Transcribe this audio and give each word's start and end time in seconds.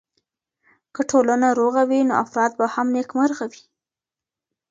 که 0.95 1.01
ټولنه 1.11 1.47
روغه 1.59 1.81
وي 1.89 2.01
نو 2.07 2.13
افراد 2.23 2.51
به 2.59 2.65
هم 2.73 2.87
نېکمرغه 2.95 3.45
وي. 3.51 3.63